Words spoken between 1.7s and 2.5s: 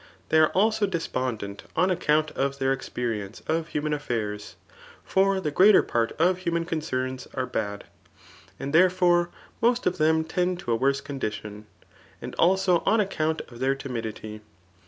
on account